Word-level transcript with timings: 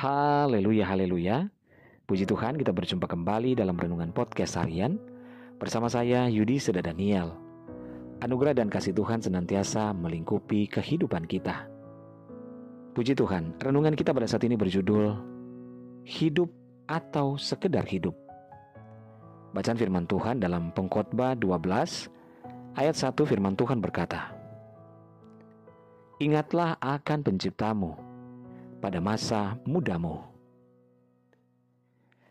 Haleluya, 0.00 0.88
haleluya. 0.88 1.52
Puji 2.08 2.24
Tuhan 2.24 2.56
kita 2.56 2.72
berjumpa 2.72 3.04
kembali 3.04 3.52
dalam 3.52 3.76
Renungan 3.76 4.16
Podcast 4.16 4.56
Harian 4.56 4.96
bersama 5.60 5.92
saya 5.92 6.24
Yudi 6.24 6.56
Seda 6.56 6.80
Daniel. 6.80 7.36
Anugerah 8.24 8.56
dan 8.56 8.72
kasih 8.72 8.96
Tuhan 8.96 9.20
senantiasa 9.20 9.92
melingkupi 9.92 10.72
kehidupan 10.72 11.28
kita. 11.28 11.68
Puji 12.96 13.12
Tuhan, 13.12 13.60
renungan 13.60 13.92
kita 13.92 14.16
pada 14.16 14.24
saat 14.24 14.40
ini 14.48 14.56
berjudul 14.56 15.20
Hidup 16.08 16.48
atau 16.88 17.36
Sekedar 17.36 17.84
Hidup. 17.84 18.16
Bacaan 19.52 19.76
firman 19.76 20.08
Tuhan 20.08 20.40
dalam 20.40 20.72
Pengkhotbah 20.72 21.36
12 21.36 22.08
ayat 22.80 22.96
1 22.96 23.20
firman 23.28 23.52
Tuhan 23.52 23.84
berkata, 23.84 24.32
Ingatlah 26.24 26.80
akan 26.80 27.20
penciptamu 27.20 28.08
pada 28.80 28.98
masa 28.98 29.60
mudamu. 29.68 30.24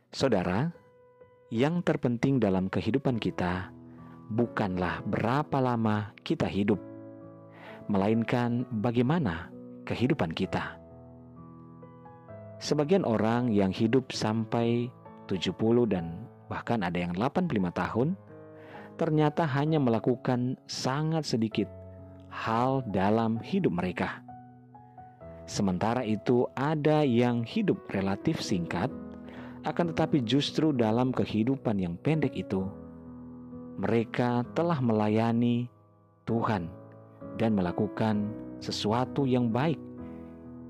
Saudara, 0.10 0.74
yang 1.54 1.86
terpenting 1.86 2.42
dalam 2.42 2.66
kehidupan 2.66 3.22
kita 3.22 3.70
bukanlah 4.34 5.06
berapa 5.06 5.62
lama 5.62 6.14
kita 6.26 6.50
hidup, 6.50 6.82
melainkan 7.86 8.66
bagaimana 8.82 9.54
kehidupan 9.86 10.34
kita. 10.34 10.78
Sebagian 12.60 13.06
orang 13.06 13.54
yang 13.54 13.70
hidup 13.72 14.12
sampai 14.12 14.90
70 15.30 15.54
dan 15.90 16.26
bahkan 16.50 16.82
ada 16.82 16.98
yang 16.98 17.14
85 17.14 17.70
tahun, 17.72 18.08
ternyata 18.98 19.46
hanya 19.46 19.78
melakukan 19.78 20.58
sangat 20.66 21.24
sedikit 21.24 21.70
hal 22.30 22.86
dalam 22.90 23.42
hidup 23.42 23.74
mereka. 23.74 24.29
Sementara 25.50 26.06
itu, 26.06 26.46
ada 26.54 27.02
yang 27.02 27.42
hidup 27.42 27.90
relatif 27.90 28.38
singkat, 28.38 28.94
akan 29.66 29.90
tetapi 29.90 30.22
justru 30.22 30.70
dalam 30.70 31.10
kehidupan 31.10 31.82
yang 31.82 31.98
pendek 32.06 32.38
itu, 32.38 32.70
mereka 33.82 34.46
telah 34.54 34.78
melayani 34.78 35.66
Tuhan 36.30 36.70
dan 37.42 37.58
melakukan 37.58 38.30
sesuatu 38.62 39.26
yang 39.26 39.50
baik, 39.50 39.82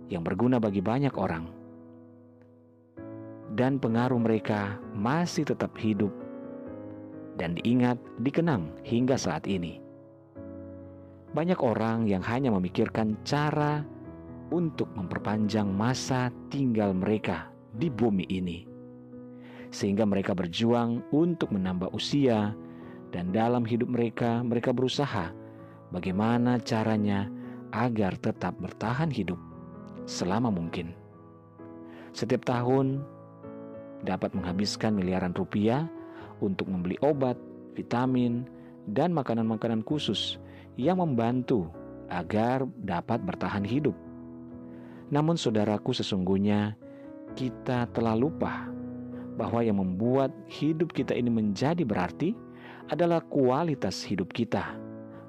yang 0.07 0.23
berguna 0.23 0.63
bagi 0.63 0.79
banyak 0.79 1.11
orang, 1.19 1.51
dan 3.59 3.83
pengaruh 3.83 4.15
mereka 4.15 4.79
masih 4.95 5.43
tetap 5.43 5.75
hidup 5.75 6.15
dan 7.35 7.59
diingat, 7.59 7.99
dikenang 8.23 8.71
hingga 8.87 9.19
saat 9.19 9.43
ini. 9.43 9.83
Banyak 11.35 11.59
orang 11.59 12.07
yang 12.07 12.23
hanya 12.23 12.55
memikirkan 12.55 13.19
cara 13.27 13.83
untuk 14.49 14.89
memperpanjang 14.97 15.69
masa 15.69 16.33
tinggal 16.49 16.93
mereka 16.93 17.49
di 17.77 17.87
bumi 17.89 18.25
ini, 18.29 18.65
sehingga 19.69 20.05
mereka 20.05 20.33
berjuang 20.33 21.05
untuk 21.13 21.53
menambah 21.53 21.93
usia, 21.93 22.53
dan 23.09 23.33
dalam 23.33 23.65
hidup 23.65 23.89
mereka, 23.89 24.41
mereka 24.45 24.69
berusaha 24.73 25.33
bagaimana 25.89 26.61
caranya 26.61 27.29
agar 27.73 28.17
tetap 28.17 28.57
bertahan 28.57 29.09
hidup 29.09 29.37
selama 30.09 30.49
mungkin. 30.49 30.93
Setiap 32.13 32.45
tahun 32.45 33.05
dapat 34.01 34.33
menghabiskan 34.33 34.97
miliaran 34.97 35.33
rupiah 35.37 35.85
untuk 36.41 36.65
membeli 36.69 36.97
obat, 37.05 37.37
vitamin, 37.77 38.49
dan 38.89 39.13
makanan-makanan 39.13 39.85
khusus 39.85 40.41
yang 40.79 40.97
membantu 40.97 41.69
agar 42.09 42.65
dapat 42.81 43.21
bertahan 43.21 43.61
hidup 43.61 43.93
namun 45.09 45.37
saudaraku 45.37 45.93
sesungguhnya 45.93 46.77
kita 47.33 47.89
telah 47.93 48.13
lupa 48.13 48.69
bahwa 49.37 49.63
yang 49.65 49.81
membuat 49.81 50.29
hidup 50.51 50.93
kita 50.93 51.17
ini 51.17 51.31
menjadi 51.31 51.81
berarti 51.81 52.37
adalah 52.89 53.21
kualitas 53.29 54.01
hidup 54.05 54.33
kita, 54.33 54.77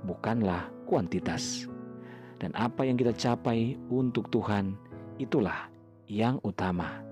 bukanlah 0.05 0.69
kuantitas. 0.89 1.69
Dan 2.41 2.57
apa 2.57 2.89
yang 2.89 2.97
kita 2.97 3.13
capai 3.13 3.77
untuk 3.93 4.33
Tuhan 4.33 4.73
itulah 5.21 5.69
yang 6.09 6.41
utama. 6.41 7.05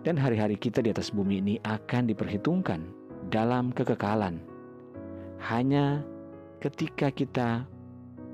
Dan 0.00 0.16
hari-hari 0.16 0.56
kita 0.56 0.80
di 0.80 0.88
atas 0.88 1.12
bumi 1.12 1.44
ini 1.44 1.54
akan 1.68 2.08
diperhitungkan 2.08 2.88
dalam 3.28 3.68
kekekalan. 3.76 4.40
Hanya 5.36 6.00
ketika 6.64 7.12
kita 7.12 7.68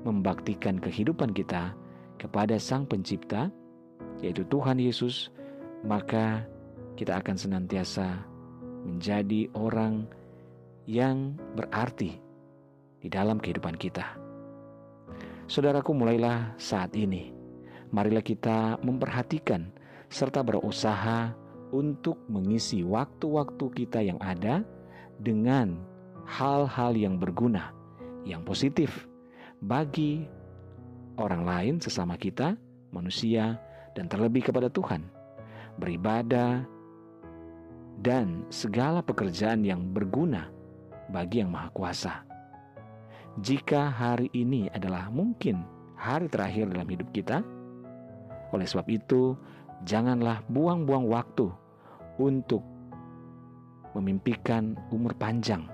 membaktikan 0.07 0.79
kehidupan 0.79 1.35
kita 1.35 1.75
kepada 2.17 2.57
Sang 2.57 2.83
Pencipta, 2.83 3.53
yaitu 4.19 4.43
Tuhan 4.49 4.81
Yesus, 4.81 5.29
maka 5.85 6.43
kita 6.97 7.21
akan 7.21 7.37
senantiasa 7.37 8.25
menjadi 8.83 9.47
orang 9.53 10.09
yang 10.89 11.37
berarti 11.53 12.17
di 12.97 13.07
dalam 13.07 13.37
kehidupan 13.37 13.77
kita. 13.77 14.17
Saudaraku, 15.47 15.95
mulailah 15.95 16.57
saat 16.59 16.91
ini. 16.97 17.31
Marilah 17.87 18.25
kita 18.25 18.75
memperhatikan 18.83 19.71
serta 20.11 20.43
berusaha 20.43 21.31
untuk 21.71 22.19
mengisi 22.27 22.83
waktu-waktu 22.83 23.65
kita 23.71 24.03
yang 24.03 24.19
ada 24.19 24.63
dengan 25.19 25.79
hal-hal 26.27 26.95
yang 26.99 27.15
berguna, 27.15 27.71
yang 28.27 28.43
positif 28.43 29.07
bagi 29.63 30.27
orang 31.17 31.43
lain 31.43 31.75
sesama 31.81 32.15
kita, 32.15 32.55
manusia, 32.93 33.57
dan 33.97 34.05
terlebih 34.05 34.47
kepada 34.49 34.69
Tuhan. 34.69 35.03
Beribadah 35.77 36.65
dan 38.01 38.45
segala 38.53 39.01
pekerjaan 39.01 39.65
yang 39.65 39.89
berguna 39.89 40.49
bagi 41.09 41.41
Yang 41.41 41.49
Maha 41.49 41.69
Kuasa. 41.73 42.13
Jika 43.41 43.93
hari 43.93 44.29
ini 44.33 44.69
adalah 44.73 45.13
mungkin 45.13 45.61
hari 45.93 46.25
terakhir 46.29 46.73
dalam 46.73 46.89
hidup 46.89 47.09
kita, 47.13 47.41
oleh 48.53 48.65
sebab 48.65 48.87
itu, 48.89 49.37
janganlah 49.85 50.41
buang-buang 50.49 51.05
waktu 51.05 51.49
untuk 52.17 52.65
memimpikan 53.93 54.77
umur 54.89 55.13
panjang, 55.17 55.69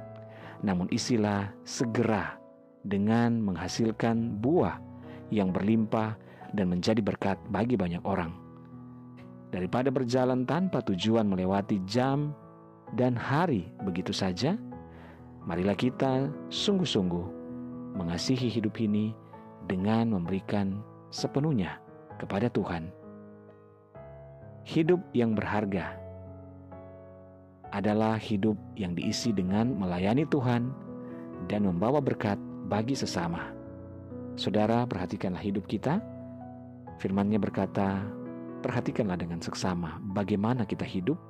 namun 0.63 0.91
isilah 0.91 1.51
segera 1.63 2.35
dengan 2.83 3.39
menghasilkan 3.39 4.43
buah 4.43 4.79
yang 5.33 5.49
berlimpah 5.49 6.13
dan 6.53 6.69
menjadi 6.69 7.01
berkat 7.01 7.41
bagi 7.49 7.73
banyak 7.73 8.01
orang. 8.05 8.31
Daripada 9.49 9.93
berjalan 9.93 10.45
tanpa 10.45 10.81
tujuan 10.85 11.29
melewati 11.29 11.81
jam 11.85 12.33
dan 12.93 13.13
hari 13.17 13.69
begitu 13.85 14.13
saja, 14.13 14.57
marilah 15.45 15.77
kita 15.77 16.29
sungguh-sungguh 16.49 17.25
mengasihi 17.97 18.49
hidup 18.49 18.77
ini 18.81 19.13
dengan 19.69 20.13
memberikan 20.13 20.81
sepenuhnya 21.13 21.77
kepada 22.17 22.49
Tuhan. 22.49 22.89
Hidup 24.63 25.01
yang 25.13 25.37
berharga 25.37 25.97
adalah 27.73 28.21
hidup 28.21 28.55
yang 28.77 28.93
diisi 28.93 29.33
dengan 29.33 29.73
melayani 29.73 30.29
Tuhan 30.29 30.69
dan 31.49 31.65
membawa 31.65 31.99
berkat 31.99 32.37
bagi 32.69 32.93
sesama. 32.93 33.62
Saudara, 34.33 34.81
perhatikanlah 34.89 35.41
hidup 35.45 35.69
kita. 35.69 36.01
Firman-Nya 36.97 37.37
berkata, 37.37 38.01
perhatikanlah 38.65 39.13
dengan 39.13 39.37
seksama 39.37 40.01
bagaimana 40.17 40.65
kita 40.65 40.81
hidup 40.81 41.21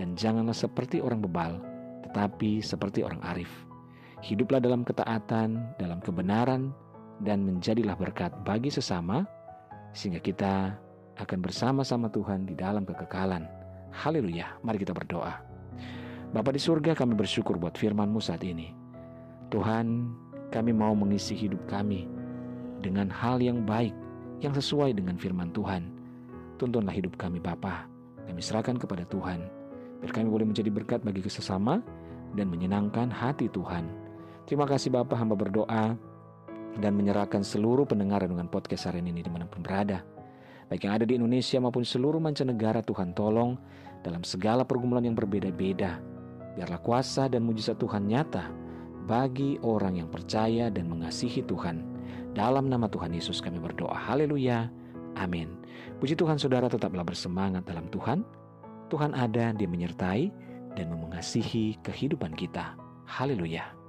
dan 0.00 0.16
janganlah 0.16 0.56
seperti 0.56 1.04
orang 1.04 1.20
bebal, 1.20 1.60
tetapi 2.08 2.64
seperti 2.64 3.04
orang 3.04 3.20
arif. 3.28 3.50
Hiduplah 4.24 4.56
dalam 4.56 4.88
ketaatan, 4.88 5.76
dalam 5.76 6.00
kebenaran, 6.00 6.72
dan 7.20 7.44
menjadilah 7.44 7.92
berkat 8.00 8.32
bagi 8.48 8.72
sesama, 8.72 9.28
sehingga 9.92 10.24
kita 10.24 10.72
akan 11.20 11.38
bersama-sama 11.44 12.08
Tuhan 12.08 12.48
di 12.48 12.56
dalam 12.56 12.88
kekekalan. 12.88 13.44
Haleluya, 13.92 14.56
mari 14.64 14.80
kita 14.80 14.96
berdoa. 14.96 15.44
Bapa 16.32 16.56
di 16.56 16.62
surga 16.62 16.96
kami 16.96 17.12
bersyukur 17.18 17.60
buat 17.60 17.76
firman-Mu 17.76 18.20
saat 18.22 18.40
ini. 18.48 18.72
Tuhan, 19.52 20.08
kami 20.48 20.72
mau 20.72 20.94
mengisi 20.96 21.34
hidup 21.36 21.60
kami 21.68 22.19
dengan 22.80 23.12
hal 23.12 23.38
yang 23.38 23.62
baik 23.68 23.92
yang 24.40 24.56
sesuai 24.56 24.96
dengan 24.96 25.20
firman 25.20 25.52
Tuhan. 25.52 25.92
Tuntunlah 26.56 26.92
hidup 26.92 27.16
kami 27.20 27.40
Bapa. 27.40 27.88
Kami 28.24 28.40
serahkan 28.40 28.76
kepada 28.80 29.04
Tuhan. 29.08 29.48
Biar 30.00 30.12
kami 30.16 30.28
boleh 30.32 30.48
menjadi 30.48 30.72
berkat 30.72 31.04
bagi 31.04 31.20
sesama 31.28 31.84
dan 32.32 32.48
menyenangkan 32.48 33.12
hati 33.12 33.52
Tuhan. 33.52 33.88
Terima 34.48 34.64
kasih 34.64 34.90
Bapak 34.92 35.16
hamba 35.20 35.36
berdoa 35.36 35.94
dan 36.78 36.92
menyerahkan 36.96 37.42
seluruh 37.44 37.84
pendengar 37.84 38.22
dengan 38.24 38.46
podcast 38.46 38.88
hari 38.88 39.04
ini 39.04 39.20
di 39.20 39.30
mana 39.30 39.44
pun 39.44 39.60
berada. 39.60 40.02
Baik 40.70 40.86
yang 40.86 40.94
ada 41.02 41.06
di 41.06 41.18
Indonesia 41.18 41.58
maupun 41.58 41.82
seluruh 41.82 42.22
mancanegara 42.22 42.78
Tuhan 42.86 43.10
tolong 43.10 43.58
dalam 44.06 44.22
segala 44.22 44.62
pergumulan 44.62 45.02
yang 45.02 45.18
berbeda-beda. 45.18 45.98
Biarlah 46.54 46.78
kuasa 46.78 47.26
dan 47.26 47.42
mujizat 47.42 47.78
Tuhan 47.82 48.06
nyata 48.06 48.46
bagi 49.10 49.58
orang 49.66 49.98
yang 49.98 50.08
percaya 50.08 50.70
dan 50.70 50.86
mengasihi 50.86 51.42
Tuhan. 51.42 51.89
Dalam 52.36 52.70
nama 52.70 52.86
Tuhan 52.86 53.10
Yesus 53.10 53.42
kami 53.42 53.58
berdoa. 53.58 53.94
Haleluya. 53.94 54.70
Amin. 55.18 55.50
Puji 55.98 56.14
Tuhan 56.14 56.38
saudara 56.38 56.70
tetaplah 56.70 57.02
bersemangat 57.02 57.66
dalam 57.66 57.90
Tuhan. 57.90 58.22
Tuhan 58.90 59.14
ada, 59.14 59.54
dia 59.54 59.68
menyertai 59.70 60.30
dan 60.74 60.94
mengasihi 60.94 61.78
kehidupan 61.82 62.34
kita. 62.34 62.74
Haleluya. 63.06 63.79